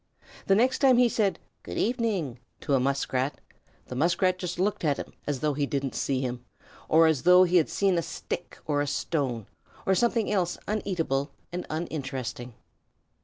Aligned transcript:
The 0.47 0.55
next 0.55 0.79
time 0.79 0.97
he 0.97 1.07
said 1.07 1.37
"Good 1.61 1.77
evening" 1.77 2.39
to 2.61 2.73
a 2.73 2.79
Muskrat, 2.79 3.39
the 3.85 3.93
Muskrat 3.95 4.39
just 4.39 4.57
looked 4.57 4.83
at 4.83 4.97
him 4.97 5.13
as 5.27 5.41
though 5.41 5.53
he 5.53 5.67
didn't 5.67 5.93
see 5.93 6.21
him 6.21 6.43
or 6.89 7.05
as 7.05 7.21
though 7.21 7.43
he 7.43 7.57
had 7.57 7.69
been 7.79 7.99
a 7.99 8.01
stick 8.01 8.57
or 8.65 8.81
a 8.81 8.87
stone 8.87 9.45
or 9.85 9.93
something 9.93 10.31
else 10.31 10.57
uneatable 10.67 11.29
and 11.53 11.67
uninteresting. 11.69 12.55